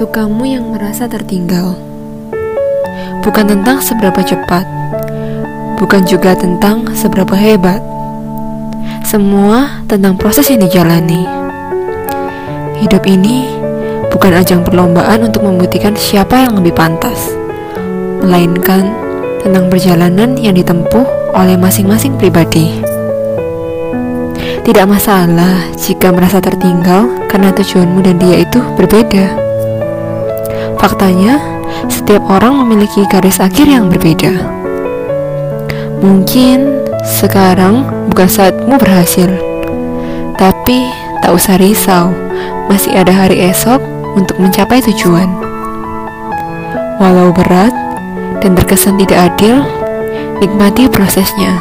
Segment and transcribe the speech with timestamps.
[0.00, 1.76] untuk kamu yang merasa tertinggal.
[3.20, 4.64] Bukan tentang seberapa cepat,
[5.76, 7.84] bukan juga tentang seberapa hebat.
[9.04, 11.28] Semua tentang proses yang dijalani.
[12.80, 13.44] Hidup ini
[14.08, 17.36] bukan ajang perlombaan untuk membuktikan siapa yang lebih pantas,
[18.24, 18.88] melainkan
[19.44, 22.72] tentang perjalanan yang ditempuh oleh masing-masing pribadi.
[24.64, 29.39] Tidak masalah jika merasa tertinggal karena tujuanmu dan dia itu berbeda.
[30.80, 31.36] Faktanya,
[31.92, 34.32] setiap orang memiliki garis akhir yang berbeda.
[36.00, 39.28] Mungkin sekarang bukan saatmu berhasil,
[40.40, 40.88] tapi
[41.20, 42.16] tak usah risau,
[42.72, 43.76] masih ada hari esok
[44.16, 45.28] untuk mencapai tujuan.
[46.96, 47.72] Walau berat
[48.40, 49.60] dan terkesan tidak adil,
[50.40, 51.52] nikmati prosesnya.